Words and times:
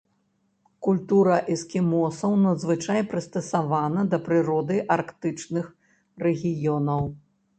Культура 0.85 1.35
эскімосаў 1.55 2.33
надзвычай 2.45 3.01
прыстасавана 3.11 4.07
да 4.13 4.17
прыроды 4.29 4.81
арктычных 4.97 5.65
рэгіёнаў. 6.27 7.03